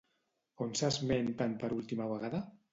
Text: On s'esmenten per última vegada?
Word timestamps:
On 0.65 0.73
s'esmenten 0.79 1.55
per 1.63 1.71
última 1.79 2.11
vegada? 2.17 2.45